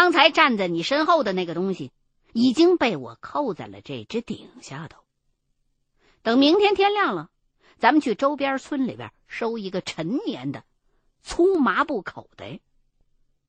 [0.00, 1.92] 刚才站在你身后的那个东西，
[2.32, 5.02] 已经被我扣在了这只顶下头。
[6.22, 7.28] 等明天天亮了，
[7.76, 10.64] 咱们去周边村里边收一个陈年的
[11.22, 12.60] 粗麻布口袋，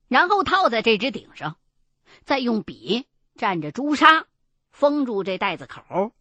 [0.08, 1.56] 然后套在这只顶上，
[2.26, 4.26] 再用笔蘸着朱砂
[4.70, 6.12] 封住这袋子口，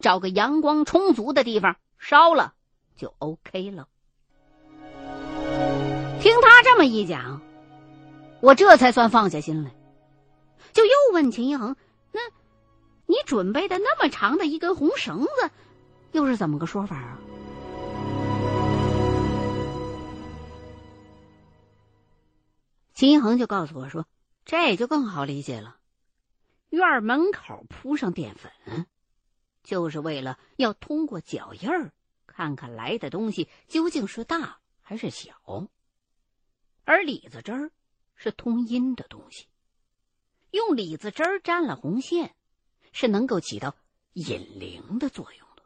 [0.00, 2.54] 找个阳光充足的地方烧了，
[2.96, 3.86] 就 OK 了。
[6.20, 7.40] 听他这么一讲，
[8.40, 9.70] 我这才算放下心来，
[10.72, 11.76] 就又问秦一恒
[12.12, 12.20] ：“那，
[13.06, 15.50] 你准备的那么长的一根红绳子？”
[16.12, 17.18] 又是怎么个说法啊？
[22.94, 24.06] 秦一恒就告诉我说
[24.44, 25.76] ：“这也就更好理解了。
[26.70, 28.86] 院门口铺上淀粉，
[29.62, 31.92] 就是为了要通过脚印儿
[32.26, 35.32] 看看来的东西究竟是大还是小。
[36.84, 37.70] 而李子汁儿
[38.22, 39.46] 是通阴的东西，
[40.50, 42.36] 用李子汁儿沾了红线，
[42.92, 43.74] 是能够起到
[44.12, 45.62] 引灵的作用的。”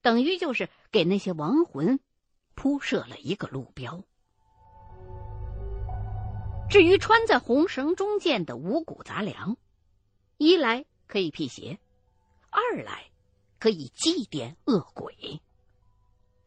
[0.00, 2.00] 等于就是给那些亡魂
[2.54, 4.02] 铺设了一个路标。
[6.70, 9.58] 至于穿在红绳中间的五谷杂粮，
[10.38, 11.78] 一来可以辟邪，
[12.48, 13.10] 二来
[13.58, 15.42] 可以祭奠恶鬼。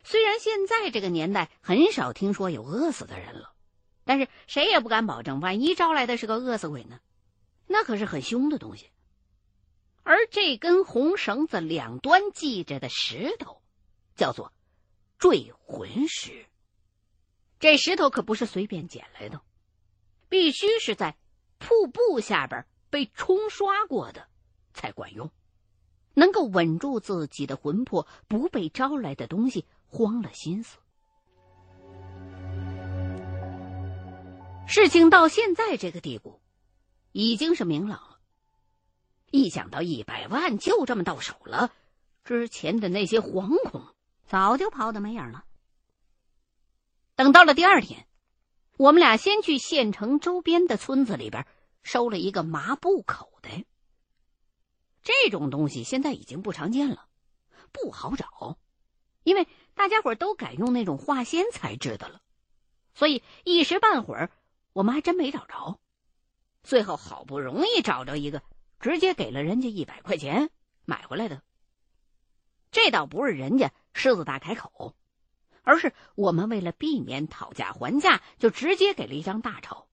[0.04, 3.53] 虽然现在这个年代很少听说有饿死的人了，
[4.06, 7.00] 但是谁也不敢保证，万一招来的是个饿死鬼呢？
[7.68, 8.90] 那可是很凶的东西。
[10.04, 13.62] 而这根红绳子两端系着的石头，
[14.16, 14.52] 叫做
[15.18, 16.46] 坠魂石。
[17.60, 19.42] 这石头可不是随便捡来的，
[20.28, 21.16] 必须是在
[21.58, 24.28] 瀑布下边被冲刷过的
[24.74, 25.32] 才管用，
[26.14, 30.78] 能够稳住自己的魂魄，不被招来的东西慌了心思。
[34.66, 36.42] 事情到现在这个地步，
[37.12, 38.20] 已经是明朗了。
[39.30, 41.72] 一想到一百万就这么到手了，
[42.24, 43.94] 之前的那些惶恐
[44.26, 45.46] 早就跑得没影了。
[47.16, 48.08] 等到了第二天，
[48.78, 51.46] 我们俩先去县城周边的村子里边
[51.84, 53.66] 收了一个麻布口袋。
[55.04, 57.08] 这种东西现在已经不常见了，
[57.72, 58.58] 不好找，
[59.24, 62.22] 因为大家伙都改用那种化纤材质的了，
[62.96, 64.32] 所以一时半会儿
[64.74, 65.80] 我们还真没找着。
[66.64, 68.44] 最后好不容易找着一个。
[68.80, 70.50] 直接给了人家一百块钱
[70.84, 71.42] 买回来的，
[72.70, 74.94] 这倒不是人家狮子大开口，
[75.62, 79.88] 而是我们为了避免讨价还价，就直接给了一张大钞。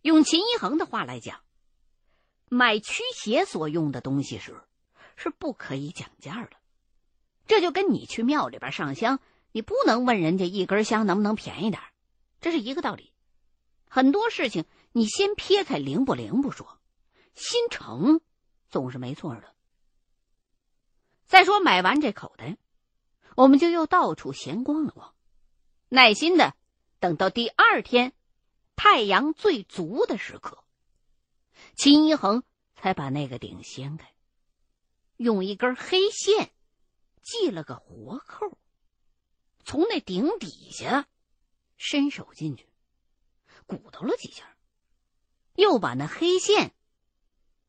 [0.00, 1.44] 用秦一恒的话来讲，
[2.48, 4.60] 买驱邪所用的东西时，
[5.14, 6.50] 是不可以讲价的。
[7.46, 9.20] 这就跟你去庙里边上香，
[9.52, 11.80] 你不能问人家一根香能不能便宜点，
[12.40, 13.11] 这是一个道理。
[13.94, 16.80] 很多事情你先撇开灵不灵不说。
[17.34, 18.22] 心诚
[18.70, 19.54] 总是没错的。
[21.26, 22.56] 再说买完这口袋，
[23.36, 25.14] 我们就又到处闲逛了逛，
[25.90, 26.54] 耐心的
[27.00, 28.14] 等到第二天
[28.76, 30.64] 太阳最足的时刻，
[31.74, 34.10] 秦一恒才把那个顶掀开，
[35.18, 36.50] 用一根黑线
[37.20, 38.56] 系了个活扣，
[39.66, 41.06] 从那顶底下
[41.76, 42.71] 伸手进去，
[43.66, 44.56] 鼓捣了几下，
[45.54, 46.74] 又把那黑线。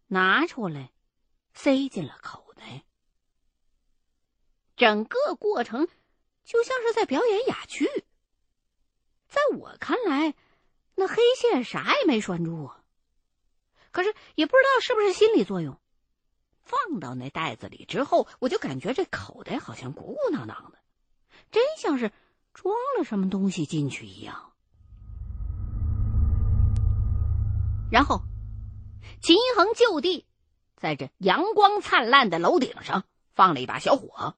[0.07, 0.91] 拿出来，
[1.53, 2.83] 塞进了口袋。
[4.75, 5.87] 整个过程
[6.43, 7.87] 就像是在表演哑剧。
[9.27, 10.35] 在我看来，
[10.95, 12.83] 那黑线啥也没拴住啊。
[13.91, 15.79] 可是也不知道是不是心理作用，
[16.61, 20.79] 放到那袋子里之后，我就感觉这口袋好像鼓鼓囊囊的，
[21.51, 22.11] 真像是
[22.53, 24.52] 装了什么东西进去一样。
[27.91, 28.21] 然后。
[29.21, 30.25] 秦一恒就地
[30.75, 34.35] 在这阳光灿烂的楼顶上放了一把小火，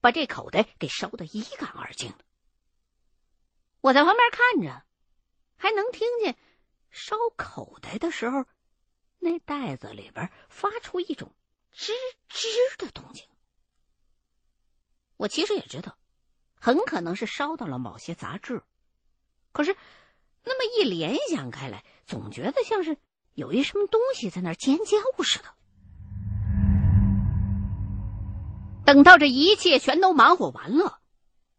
[0.00, 2.12] 把这口袋给烧得一干二净。
[3.80, 4.84] 我在旁边看着，
[5.56, 6.36] 还能听见
[6.90, 8.46] 烧口袋的时候，
[9.20, 11.32] 那袋子里边发出一种
[11.72, 11.92] 吱
[12.28, 12.46] 吱
[12.78, 13.24] 的动静。
[15.16, 15.96] 我其实也知道，
[16.60, 18.62] 很可能是烧到了某些杂质，
[19.52, 19.76] 可是
[20.46, 22.96] 那么一联想开来，总觉得像是……
[23.34, 25.44] 有一什么东西在那儿尖叫似的。
[28.86, 31.00] 等到这一切全都忙活完了，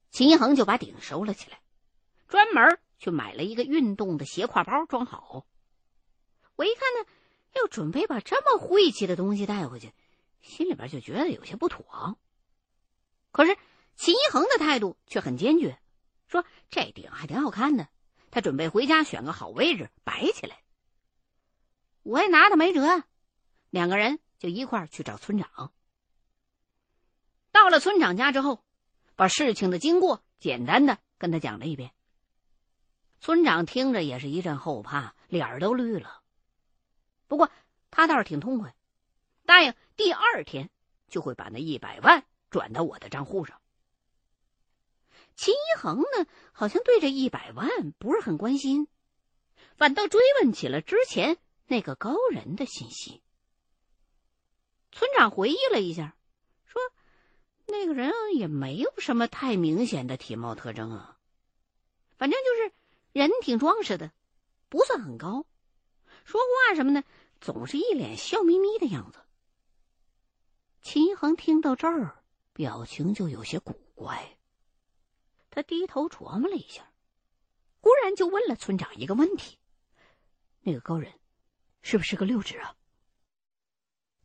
[0.10, 1.60] 秦一恒就把顶收了起来，
[2.28, 5.46] 专门去买了一个运动的斜挎包装好。
[6.56, 7.08] 我一看呢，
[7.54, 9.94] 要准备把这么晦气的东西带回去，
[10.42, 12.18] 心里边就觉得有些不妥。
[13.32, 13.56] 可是
[13.96, 15.78] 秦一恒的态度却很坚决，
[16.28, 17.88] 说这顶还挺好看的，
[18.30, 20.62] 他准备回家选个好位置摆起来。
[22.04, 23.04] 我也拿他没辙。
[23.70, 25.74] 两个人就一块儿去找村长。
[27.52, 28.64] 到了村长家之后，
[29.16, 31.92] 把事情的经过简单的跟他讲了一遍。
[33.20, 36.22] 村长听着也是一阵后怕，脸儿都绿了。
[37.28, 37.52] 不过
[37.90, 38.76] 他倒是挺痛快，
[39.46, 40.70] 答应第二天
[41.08, 43.60] 就会把那一百万转到我的账户上。
[45.38, 48.88] 秦一恒呢，好像对这一百万不是很关心，
[49.76, 51.38] 反倒追问起了之前
[51.68, 53.22] 那个高人的信息。
[54.92, 56.18] 村长回忆了一下，
[56.66, 56.82] 说
[57.68, 61.20] ：“那个人也没有什么太明显的体貌特征啊，
[62.18, 62.74] 反正就是
[63.12, 64.12] 人挺壮实的，
[64.70, 65.46] 不算很高，
[66.26, 67.04] 说话什么的
[67.40, 69.20] 总是一脸笑眯眯的样子。”
[70.82, 72.24] 秦一恒听到这儿，
[72.54, 74.37] 表情就有些古怪。
[75.58, 76.88] 他低头琢磨了一下，
[77.82, 79.58] 忽然就问了村长一个问题
[80.62, 81.12] ：“那个高人，
[81.82, 82.76] 是不是个六指啊？”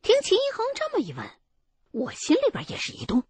[0.02, 1.26] 听秦一恒这么一问，
[1.90, 3.26] 我心里边也是一动，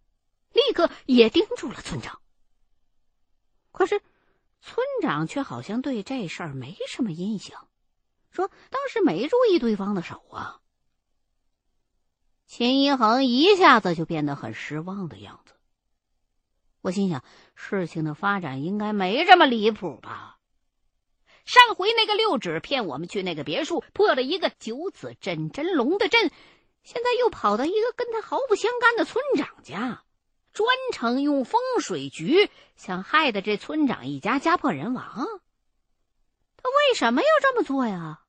[0.51, 2.21] 立刻也盯住了村长。
[3.71, 4.01] 可是
[4.59, 7.69] 村长却好像对这事儿没什么印象，
[8.31, 10.59] 说当时没注意对方的手啊。
[12.47, 15.52] 秦一恒一下子就变得很失望的样子。
[16.83, 17.23] 我心想，
[17.55, 20.37] 事情的发展应该没这么离谱吧？
[21.45, 26.29] 上回那个六指骗我们去那个别墅，破了一个九子镇真龙的阵，
[26.83, 30.03] 现在又跑到一个跟他毫不相干的村长家，
[30.51, 35.25] 专程用风水局想害得这村长一家家破人亡。
[36.57, 38.19] 他为什么要这么做呀？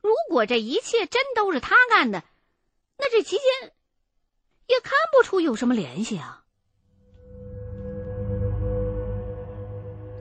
[0.00, 2.24] 如果这一切真都是他干的，
[2.98, 3.72] 那这期间
[4.66, 6.41] 也看不出有什么联系啊。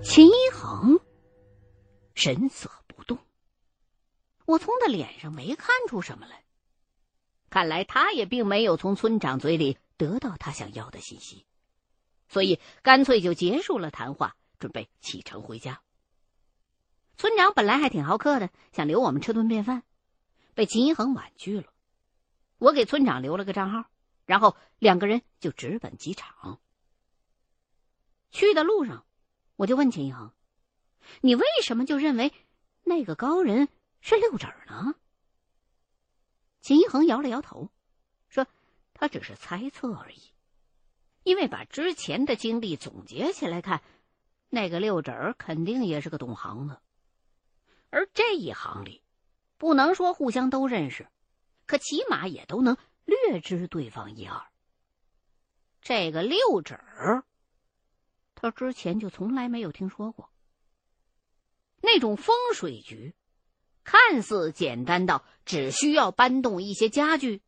[0.04, 1.00] 秦一恒
[2.16, 3.20] 神色不动，
[4.46, 6.44] 我从他脸上没看出什么来，
[7.52, 11.46] 看来他也并没有从村长嘴里得到他想要的信息，
[12.28, 15.82] 所以干脆就结束了谈话，准备启程回家。
[17.16, 19.84] 村长本来还挺好客的，想留我们吃顿便饭，
[20.56, 21.72] 被秦一恒婉拒了。
[22.58, 23.86] 我给村长留了个账号，
[24.26, 26.60] 然后两个人就直奔机场。
[28.32, 29.06] 去的路上。
[29.62, 30.32] 我就问秦一恒
[31.22, 32.34] ：“你为什么就认为
[32.82, 33.70] 那个高人
[34.00, 34.96] 是六指呢？”
[36.62, 37.70] 秦一恒摇了摇头，
[38.28, 38.48] 说
[38.96, 40.20] ：“他只是猜测而已，
[41.22, 43.84] 因为把之前的经历总结起来看，
[44.50, 46.82] 那个六指肯定也是个懂行的。
[47.92, 49.04] 而这一行里，
[49.60, 51.08] 不能说互相都认识，
[51.68, 52.76] 可起码也都能
[53.06, 54.44] 略知对方一二。
[55.84, 56.80] 这个六指。”
[58.42, 60.28] 他之前就从来没有听说过
[61.80, 63.14] 那种风水局，
[63.84, 67.44] 看似简单到只需要搬动一些家具，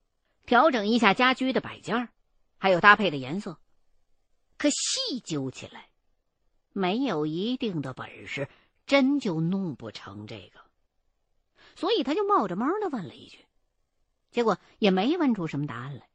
[0.45, 2.09] 调整一下家居的摆件
[2.59, 3.59] 还有搭配的颜色，
[4.59, 5.89] 可细究起来，
[6.73, 8.47] 没有一定的本事，
[8.85, 10.59] 真就弄不成这个。
[11.75, 13.39] 所以他就冒着猫的问了一句，
[14.29, 16.07] 结果也没问出什么答案来。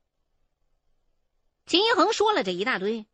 [1.67, 3.07] 秦一恒说了这一大堆。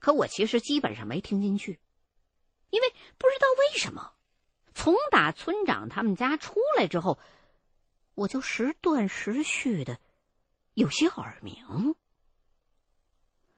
[0.00, 1.78] 可我其实基本上没听进去，
[2.70, 2.88] 因为
[3.18, 4.14] 不知道为什么，
[4.74, 7.18] 从打村长他们家出来之后，
[8.14, 10.00] 我就时断时续的
[10.74, 11.94] 有些耳鸣，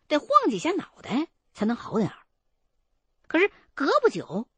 [0.09, 2.27] 得晃几下脑袋才能好点儿。
[3.29, 4.49] 可是隔不久，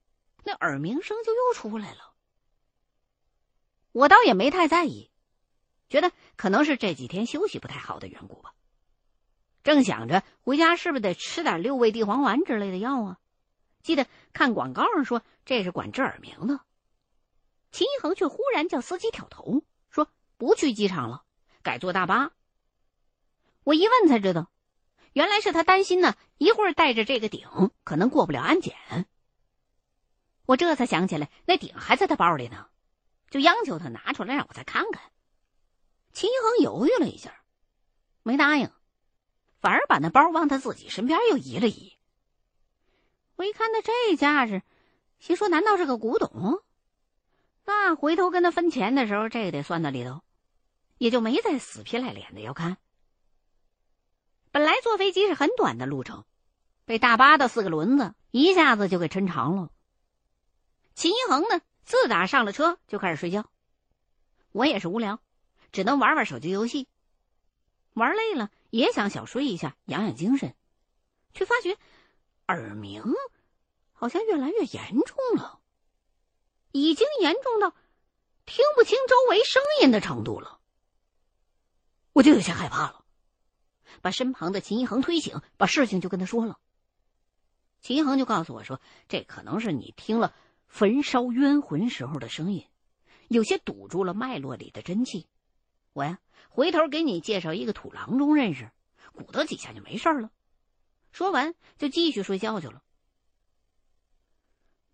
[0.43, 2.15] 那耳鸣声就又出来了。
[3.93, 5.11] 我倒也没太在意，
[5.89, 8.55] 觉得可能是这几天休息不太好的缘故吧。
[9.65, 13.19] 正想着回家是不是得吃点六味地黄丸之类的药啊？
[13.83, 16.61] 记得看广告上说这是管治耳鸣的。
[17.73, 21.25] 秦一恒却忽然叫司机挑头说不去机场了，
[21.63, 22.31] 改坐大巴。
[23.65, 24.51] 我一问才知道，
[25.13, 27.49] 原来是他担心呢，一会儿带着这个鼎
[27.83, 28.77] 可能过不了安检。
[30.47, 32.69] 我这才想起来，那鼎还在他包里呢，
[33.31, 35.11] 就央求他拿出来让我再看看。
[36.13, 37.43] 秦一恒犹豫了一下，
[38.23, 38.71] 没答应。
[39.65, 41.97] 反而把那包往他自己身边又移了移。
[43.37, 44.63] 我一看他这架势，
[45.19, 46.61] 心说：难道是个古董？
[47.65, 50.21] 那回头跟他分钱的时候，这个得算到里头，
[50.99, 52.77] 也就没再死皮赖脸的要看。
[54.51, 56.27] 本来坐飞机是很短的路程，
[56.85, 59.71] 被大巴的四个轮子一下子就给抻长了。
[60.95, 63.47] 秦一恒呢，自打上了车就开始睡觉，
[64.53, 65.21] 我也是无聊，
[65.73, 66.87] 只能玩玩手机游戏。
[67.95, 68.51] 玩累了。
[68.71, 70.57] 也想小睡一下，养养精神，
[71.33, 71.79] 却发觉
[72.49, 73.05] 耳鸣
[73.93, 75.61] 好像越来越严重了，
[76.73, 77.71] 已经严重到
[78.47, 80.59] 听不清周围声音的程度了。
[82.13, 83.05] 我就有些害怕了，
[84.03, 86.59] 把身旁的秦一恒推醒，把事情就跟他说了。
[87.81, 90.35] 秦一恒就告诉我说：“这可能是你听了
[90.67, 92.67] 焚烧冤魂时候的声音，
[93.29, 95.29] 有些堵住了脉络里的真气。
[95.95, 96.19] 我呀，
[96.51, 98.71] 回头给你介绍一个土郎中认识，
[99.13, 100.31] 鼓捣几下就没事了。”
[101.11, 102.83] 说完就继续睡觉去了。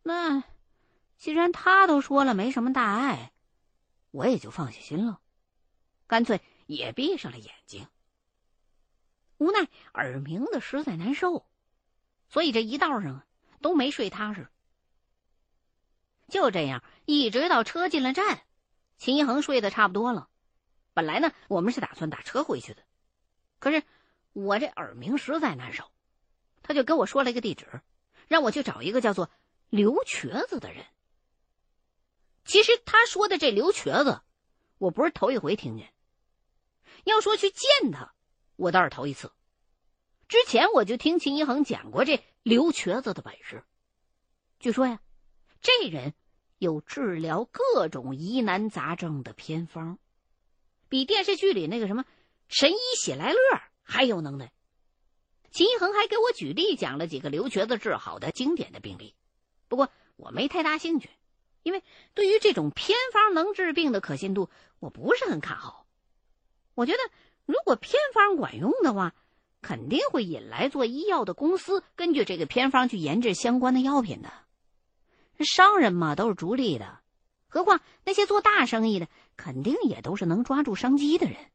[0.04, 0.44] 那
[1.18, 3.32] 既然他都说了没什么大碍，
[4.12, 5.20] 我也就放下心了，
[6.06, 6.40] 干脆。
[6.66, 7.88] 也闭上了眼睛，
[9.38, 11.44] 无奈耳鸣的实在难受，
[12.28, 13.26] 所以这一道上
[13.60, 14.48] 都没睡踏实。
[16.28, 18.44] 就这样，一直到车进了站，
[18.98, 20.28] 秦一恒睡得差不多了。
[20.92, 22.82] 本来呢，我们是打算打车回去的，
[23.58, 23.82] 可是
[24.32, 25.84] 我这耳鸣实在难受，
[26.62, 27.80] 他就跟我说了一个地址，
[28.28, 29.30] 让我去找一个叫做
[29.68, 30.84] 刘瘸子的人。
[32.44, 34.20] 其实他说的这刘瘸子，
[34.78, 35.92] 我不是头一回听见。
[37.04, 38.12] 要说去见他，
[38.56, 39.32] 我倒是头一次。
[40.26, 43.64] 之前我就听秦一恒讲过这刘瘸子的本事。
[44.58, 45.00] 据说呀，
[45.60, 46.14] 这人
[46.58, 49.98] 有治疗各种疑难杂症的偏方，
[50.90, 52.04] 比电视剧里那个什么
[52.48, 53.38] 神医喜来乐
[53.82, 54.52] 还有能耐。
[55.50, 59.14] 秦一恒还给我举例讲了几个刘瘸子治好的经典的病例，
[59.68, 61.08] 不过我没太大兴趣，
[61.62, 61.82] 因为
[62.14, 65.86] 对于这种偏方能治病的可信度，我不是很看好。
[66.74, 66.98] 我觉得，
[67.46, 69.14] 如果偏方管用的话，
[69.60, 74.32] 肯定会引来做医药的公司根据这个偏方去研制相关的药品的。
[75.44, 77.00] 商人嘛，都是逐利的，
[77.48, 79.08] 何况那些做大生意的，
[79.40, 81.50] 肯定也都是能抓住商机的人。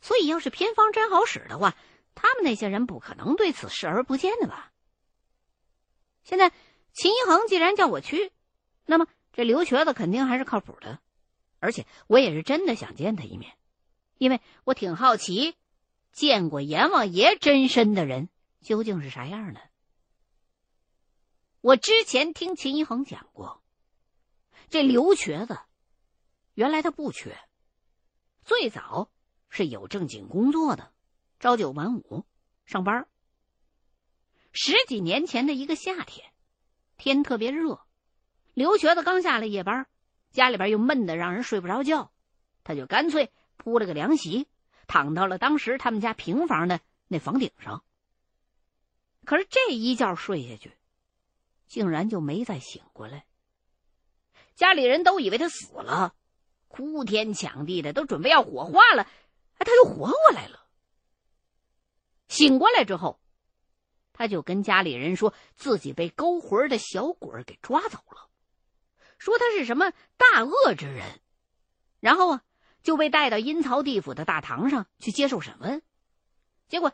[0.00, 1.76] 所以，要是偏方真好使的话，
[2.14, 4.72] 他们那些人不可能对此视而不见的吧？
[6.22, 6.52] 现在
[6.92, 8.30] 秦一恒既然叫我去，
[8.86, 11.00] 那么这刘瘸子肯定还是靠谱的，
[11.58, 13.56] 而且我也是真的想见他一面。
[14.18, 15.56] 因为我挺好奇，
[16.12, 18.28] 见过阎王爷真身的人
[18.60, 19.60] 究竟是啥样的。
[21.60, 23.62] 我之前听秦一恒讲过，
[24.70, 25.58] 这刘瘸子
[26.58, 27.38] 原来他不缺，
[28.42, 29.12] 最早
[29.48, 30.92] 是有正经工作的，
[31.38, 32.26] 朝九晚五
[32.66, 33.06] 上班。
[34.50, 36.32] 十几年前的一个夏天，
[36.96, 37.80] 天特别热，
[38.54, 39.86] 刘瘸子刚下了夜班，
[40.32, 42.10] 家里边又闷得让人睡不着觉，
[42.64, 43.32] 他就干脆。
[43.56, 44.48] 铺了个凉席，
[44.88, 47.84] 躺到了当时他们家平房的那房顶上。
[49.24, 50.76] 可是这一觉睡下去，
[51.68, 53.26] 竟然就没再醒过来。
[54.56, 56.16] 家里人都以为他死了，
[56.68, 59.02] 哭天抢地的，都准备要火化了，
[59.58, 60.64] 哎，他又活过来了。
[62.28, 63.20] 醒过来之后，
[64.12, 68.28] 他就跟家里人说自己被勾魂的小鬼给抓走了，
[69.18, 71.20] 说他是什么大恶之人，
[72.00, 72.42] 然后啊。
[72.80, 75.82] 就被带到阴曹地府的大堂上去接受审问，
[76.68, 76.92] 结果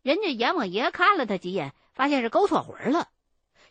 [0.00, 3.10] 人家阎王爷看了他几眼，发现是勾错魂了，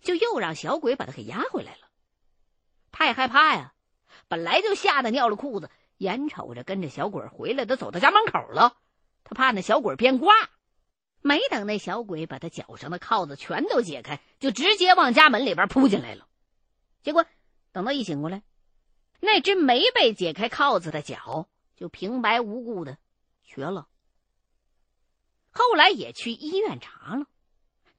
[0.02, 1.88] 就又让小鬼把他给押回来了。
[2.92, 3.74] 他也害怕呀，
[4.34, 8.76] 本来就吓得尿了裤子，眼瞅着跟着小鬼回来，都走到家门口了，
[9.24, 10.34] 他怕那小鬼变卦，
[11.22, 16.28] 没等那小鬼把他脚上的铐子全都解开，就直接往家门里边扑进来了。
[17.04, 17.28] 结果
[17.72, 18.42] 等到一醒过来，
[19.20, 21.48] 那只没被解开铐子的脚。
[21.76, 22.98] 就平白无故的
[23.44, 23.88] 瘸了。
[25.52, 27.28] 后来也去医院查了，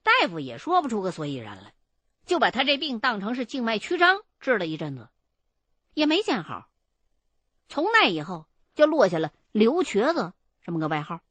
[0.03, 1.73] 大夫也说不出个所以然来，
[2.25, 5.07] 就把他这病当成是静脉曲张治了一阵子，
[5.95, 6.69] 也没见好。
[7.67, 11.21] 从那以后就落下了“刘瘸子”这么个外号。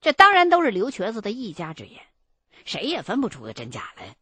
[0.00, 2.02] 这当然都是刘瘸子的一家之言，
[2.64, 4.16] 谁也分不出个真假来。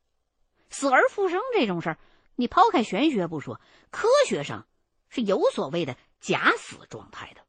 [0.69, 1.99] 死而复生这种事儿，
[2.35, 3.61] 你抛开玄学不说，
[3.93, 4.67] 科学上
[5.09, 5.97] 是有所谓的。
[6.23, 7.45] 假死状态的，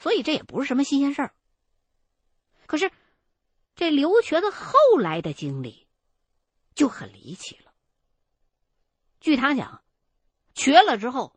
[0.00, 1.34] 所以这也不是什么新鲜事儿。
[2.66, 2.90] 可是，
[3.76, 5.86] 这刘瘸子后来的经历
[6.74, 7.72] 就很离奇了。
[9.20, 9.84] 据他讲，
[10.54, 11.36] 瘸了之后，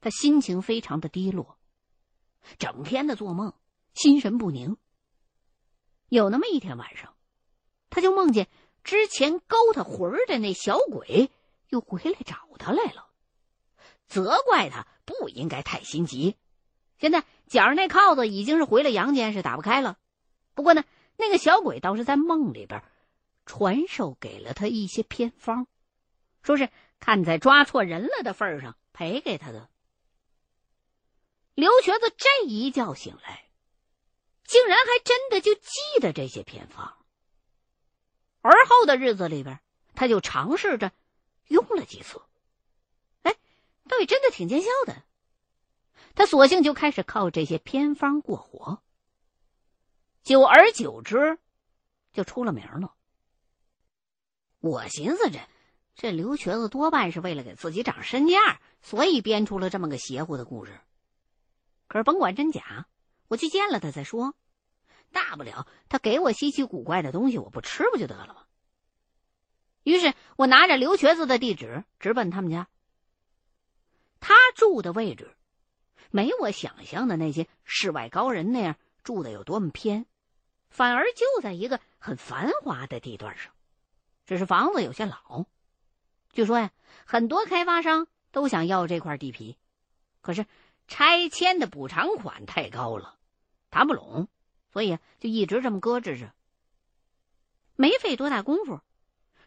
[0.00, 1.58] 他心情非常的低落，
[2.58, 3.54] 整天的做梦，
[3.94, 4.76] 心神不宁。
[6.08, 7.14] 有那么一天晚上，
[7.88, 8.48] 他就梦见
[8.84, 11.30] 之前勾他魂的那小鬼
[11.68, 13.10] 又回来找他来了，
[14.06, 14.86] 责怪他。
[15.10, 16.36] 不应该太心急。
[16.96, 19.98] 现在脚上那铐子已经是回了阳间，是打不开了。
[20.54, 20.84] 不过呢，
[21.16, 22.80] 那个小鬼倒是在梦里边
[23.44, 25.66] 传授给了他一些偏方，
[26.44, 26.70] 说是
[27.00, 29.68] 看在抓错人了的份上赔给他的。
[31.54, 33.50] 刘瘸子这一觉醒来，
[34.44, 36.96] 竟然还真的就记得这些偏方。
[38.42, 39.60] 而后的日子里边，
[39.94, 40.92] 他就尝试着
[41.48, 42.22] 用了几次。
[43.22, 43.36] 哎
[43.88, 45.02] 倒也真的挺见效的。
[46.14, 48.82] 他索性就开始靠这些偏方过活，
[50.22, 51.38] 久而久之，
[52.12, 52.94] 就出了名了。
[54.60, 55.38] 我寻思着，
[56.00, 60.80] 这刘瘸子多半是为了给自己长身价，所以编出了这么个邪乎的故事。
[61.88, 62.86] 可是甭管真假，
[63.28, 64.34] 我去见了他再说，
[65.12, 68.46] 大不了他给我稀奇古怪的东西，我不吃不就得了吗？
[69.82, 72.66] 于是我拿着刘瘸子的地址，直奔他们家。
[74.20, 75.36] 他住的位置，
[76.10, 80.06] 没我想象的那些世外高人那样住的有多么偏，
[80.70, 83.52] 反而就在一个很繁华的地段上。
[84.24, 85.44] 只是房子有些老，
[86.32, 86.70] 据说呀，
[87.04, 89.56] 很多开发商都想要这块地皮，
[90.20, 90.46] 可是
[90.86, 93.18] 拆迁的补偿款太高了，
[93.70, 94.28] 谈不拢，
[94.72, 96.32] 所以就一直这么搁置着。
[97.76, 98.80] 没费多大功夫，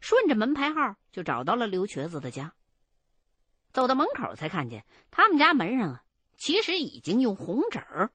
[0.02, 2.54] 顺着门牌号就找到了刘瘸子的家。
[3.72, 6.04] 走到门口才看见他们家门上啊，
[6.38, 8.10] 其实已经用红纸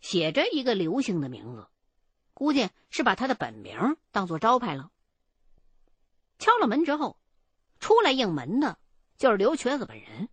[0.00, 1.68] 写着一个刘姓的名字，
[2.34, 4.90] 估计是把他的本名当做招牌了。
[6.38, 7.18] 敲了门之后，
[7.80, 8.78] 出来应门的
[9.16, 10.28] 就是刘瘸子本人。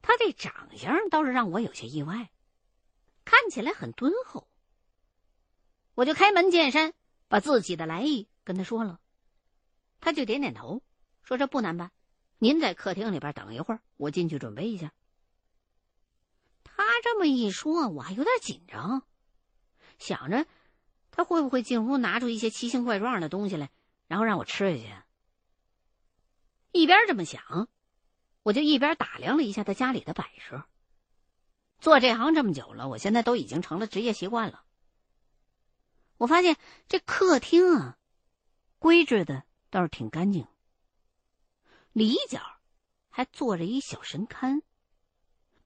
[0.00, 2.30] 他这长相倒是让我有些意外，
[3.24, 4.48] 看起来很敦厚。
[5.94, 6.94] 我就开门见山，
[7.28, 9.00] 把自己的来意跟他说了，
[10.00, 10.82] 他就点点头，
[11.22, 11.90] 说：“这不难办，
[12.38, 14.92] 您在客厅里边等一会儿，我进去准备一下。”
[16.64, 19.02] 他这么一说，我还有点紧张，
[19.98, 20.46] 想着
[21.10, 23.70] 他会不会进屋拿出一些奇形怪状的东西来。
[24.06, 25.07] 然后让我吃下去。
[26.72, 27.68] 一边这么想，
[28.42, 30.64] 我就一边打量了一下他家里的摆设。
[31.78, 34.64] 做这行这么久了，我现在都已经成了职业习惯了。
[36.16, 36.56] 我发现
[36.88, 37.98] 这客厅啊，
[38.78, 40.46] 规制的倒是挺干净。
[41.92, 42.40] 里角
[43.08, 44.62] 还坐着一小神龛，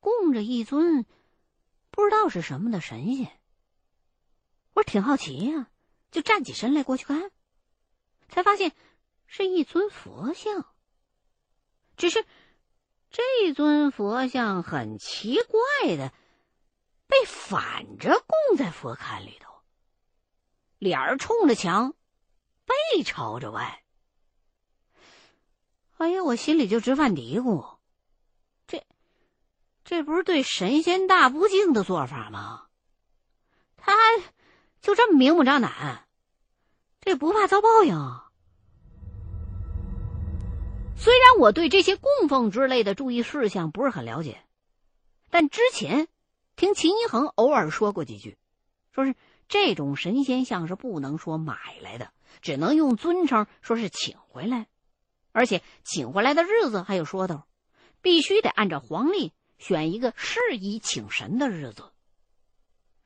[0.00, 1.04] 供着一尊
[1.90, 3.40] 不知道是什么的神仙。
[4.74, 5.68] 我挺好奇呀，
[6.11, 7.31] 就站起身来过去看。
[8.29, 8.72] 才发现
[9.27, 10.71] 是一尊佛像，
[11.96, 12.24] 只是
[13.11, 16.12] 这尊佛像很奇怪的
[17.07, 19.52] 被反着供在佛龛里头，
[20.78, 21.94] 脸儿冲着墙，
[22.64, 23.85] 背朝着外。
[25.98, 27.78] 哎呀，我心里就直犯嘀咕，
[28.66, 28.85] 这
[29.85, 32.66] 这不是对神仙大不敬的做法吗？
[33.76, 33.92] 他
[34.81, 36.09] 就这么明目张胆。
[37.00, 38.21] 这不怕遭报应？
[40.96, 44.42] 虽然我对这些供奉之类的注意事项不是很了解，
[45.31, 46.09] 但之前
[46.57, 48.38] 听秦一恒偶尔说过几句，
[48.92, 49.14] 说是
[49.48, 54.68] 这种神仙像是不能说买来的，只能用尊称说是请回来，
[55.33, 57.42] 而且请回来的日子还有说头，
[58.00, 61.90] 必须得按照黄历选一个适宜请神的日子。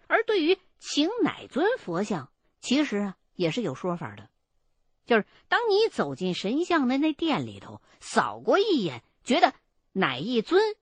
[0.06, 3.16] 而对于请哪尊佛像，其实啊。
[3.36, 4.30] 也是有说法的，
[5.06, 9.54] 就是当你走进神像的那店里头，扫过一眼，觉得
[9.92, 10.76] 哪一尊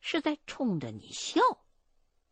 [0.00, 1.40] 是在冲着你笑，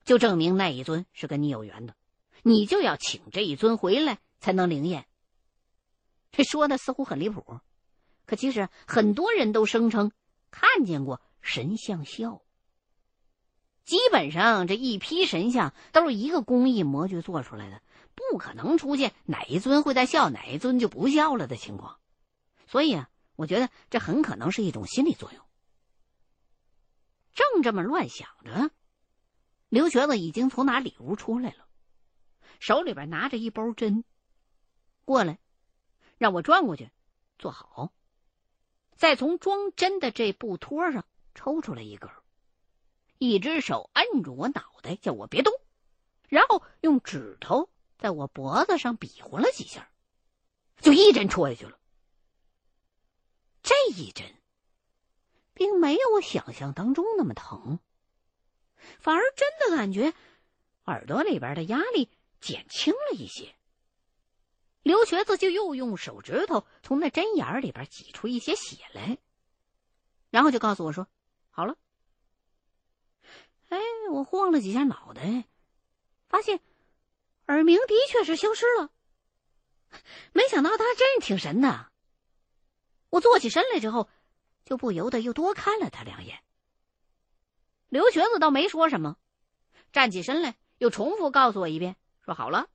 [0.04, 1.94] 就证明那一尊是跟你有缘的，
[2.42, 5.06] 你就要请这一尊回来才能灵验。
[6.32, 7.60] 这说的似乎很离谱，
[8.24, 10.12] 可其实很多人都声称
[10.50, 12.42] 看见过神像笑。
[13.84, 17.82] 基本上这一批神像都是一个工艺模具做出来的。
[18.30, 21.98] 不可能出现哪一尊会在笑，哪一尊就不笑了的情况，
[22.66, 25.44] 所以啊，我觉得这很可能是一种心理作用。
[27.34, 28.70] 正这么乱想着，
[29.68, 31.68] 刘瘸子已经从哪里屋出来了，
[32.58, 34.04] 手里边拿着一包针，
[35.04, 35.38] 过来，
[36.16, 36.90] 让我转过去，
[37.38, 37.92] 坐好，
[38.96, 41.04] 再从装针的这布托上
[41.34, 42.10] 抽出来一根，
[43.18, 45.52] 一只手按住我脑袋，叫我别动，
[46.28, 47.70] 然后用指头。
[47.98, 49.90] 在我脖子上比划了几下，
[50.80, 51.78] 就一针戳下去了。
[53.60, 54.24] 这一针，
[55.52, 57.80] 并没有我想象当中那么疼，
[59.00, 60.14] 反而真的感觉
[60.84, 62.08] 耳朵里边的压力
[62.40, 63.56] 减轻了一些。
[64.82, 69.18] 刘瘸子就又用手指头从那针眼里边挤出一些血来，
[70.30, 71.08] 然后就告诉我说
[71.50, 71.76] ：“好了。”
[73.68, 73.78] 哎，
[74.12, 75.44] 我晃了几下脑袋，
[76.28, 76.60] 发现。
[77.48, 78.90] 耳鸣的确是消失了，
[80.32, 81.90] 没想到他真是挺神的。
[83.08, 84.08] 我坐起身来之后，
[84.66, 86.44] 就不由得又多看了他两眼。
[87.88, 89.16] 刘瘸子倒没说什么，
[89.92, 92.68] 站起身来又重复告诉我一遍，说好了，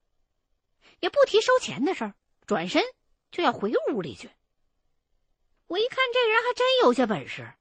[1.00, 2.16] 也不提收钱的事儿，
[2.48, 2.84] 转身
[3.30, 4.32] 就要回屋里去。
[5.68, 7.54] 我一看这人还真有些本事，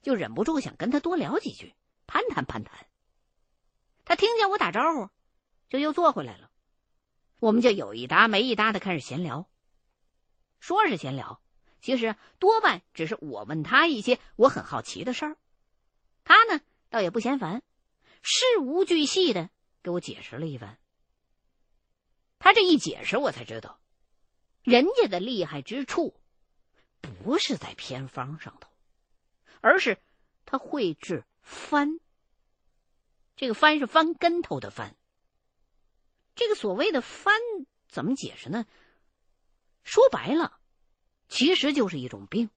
[0.00, 1.74] 就忍不住想跟他多聊几句，
[2.06, 2.86] 攀谈攀谈。
[4.04, 5.10] 他听见我打招呼，
[5.68, 6.50] 就又坐回来了。
[7.42, 9.48] 我们就有一搭没一搭的开始闲聊。
[10.60, 11.42] 说是闲聊，
[11.80, 15.36] 其实多半只是我问他一些我很好奇的事儿，
[16.22, 17.60] 他呢倒也不嫌烦，
[18.22, 19.50] 事无巨细的
[19.82, 20.78] 给我解释了一番。
[22.38, 23.80] 他这一解释，我才知道，
[24.62, 26.14] 人家的厉害之处，
[27.00, 28.70] 不是在偏方上头，
[29.60, 29.98] 而是
[30.44, 31.98] 他会治翻。
[33.34, 34.94] 这个翻是翻跟头的翻。
[36.34, 37.34] 这个所谓的翻
[37.88, 38.66] 怎么解释呢？
[39.82, 40.58] 说白了，
[41.28, 42.50] 其实就是一种病，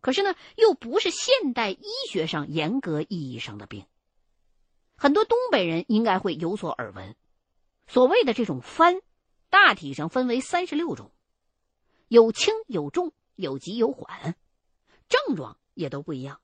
[0.00, 3.86] 可是呢，又不是现代医学上严格意义上的病。
[4.96, 7.16] 很多东北人应该会有所耳闻。
[7.86, 9.00] 所谓的这种翻，
[9.48, 11.12] 大体上分为三十六种，
[12.08, 14.36] 有轻有重，有急有缓，
[15.08, 16.40] 症状也都不一样。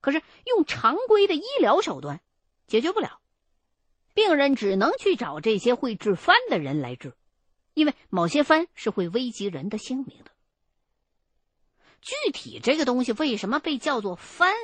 [0.00, 2.20] 可是用常规的医疗手段
[2.66, 3.20] 解决不了，
[4.16, 7.12] 病人只能去找这些会治翻的人来治。
[7.74, 10.30] 因为某些翻是会危及人的性命的。
[12.00, 14.54] 具体这个东西为什么被叫做翻，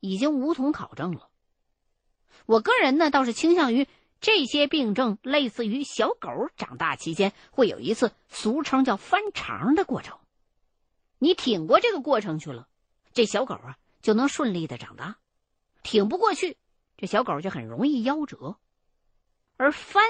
[0.00, 1.30] 已经无从考证了。
[2.46, 3.86] 我个人呢，倒是倾向于
[4.20, 10.18] 这些病症类似于小狗长大期间会有一次俗称叫翻肠的过程。
[11.20, 12.66] 你挺过这个过程去了，
[13.12, 15.14] 这小狗啊就能顺利的长大；
[15.84, 16.56] 挺不过去，
[16.96, 18.56] 这小狗就很容易夭折。
[19.60, 20.02] 而翻。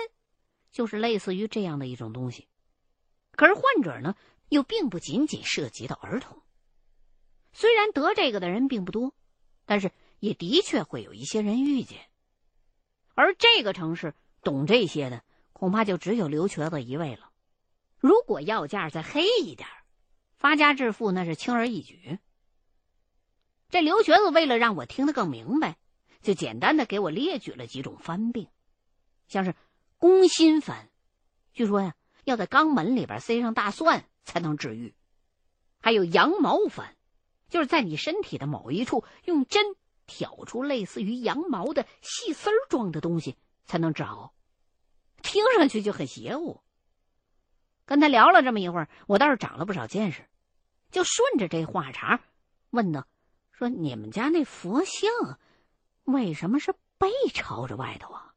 [0.70, 2.46] 就是类似于这样的一种东西，
[3.32, 4.14] 可是患者呢，
[4.50, 6.40] 又并不仅仅涉及到儿童。
[7.52, 9.12] 虽然得这个的人并不多，
[9.66, 11.98] 但是也的确会有一些人遇见。
[13.16, 17.32] 而这个城市懂这些的，恐怕就只有刘瘸子一位了。
[17.98, 19.68] 如果要价再黑一点，
[20.36, 22.20] 发家致富那是轻而易举。
[23.70, 25.76] 这刘瘸子为了让我听得更明白，
[26.22, 28.46] 就简单的给我列举了几种翻病，
[29.31, 29.55] 像是。
[30.03, 30.88] 攻心翻，
[31.53, 34.95] 据说呀，要在肛门里边塞上大蒜才能治愈；
[35.79, 36.97] 还有羊毛翻，
[37.51, 44.33] 就是在你身体的某一处用针挑出类似于羊毛的细丝儿状的东西才能治好。
[45.21, 46.62] 听上去就很邪乎。
[47.85, 50.27] 跟他聊了这么一会儿，我倒是长了不少见识，
[50.90, 52.23] 就顺着这话茬
[52.71, 53.07] 问道
[53.53, 55.38] ：“说你们家那佛像
[56.05, 58.29] 为什么是背朝着外头啊？”